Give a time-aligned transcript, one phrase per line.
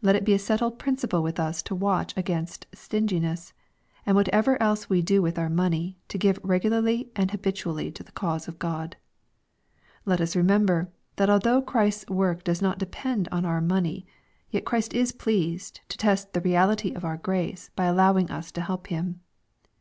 [0.00, 3.52] Let it be a settled principle with us to watch against stinginess,
[4.06, 8.12] and whatever else we do with our money, to give regularly and habitually to the
[8.12, 8.94] cause of God.—
[10.06, 14.06] Let us remember, that although Christ'fL work does not de pend on our money,
[14.52, 18.52] yet Christ is pleased to test the real ity of our grace by allowing us
[18.52, 19.18] to help Him.